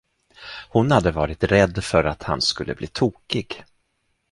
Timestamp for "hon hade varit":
0.69-1.43